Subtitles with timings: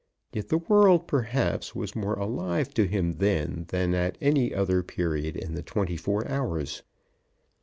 [0.33, 5.37] Yet the world, perhaps, was more alive to him then than at any other period
[5.37, 6.81] in the twenty four hours.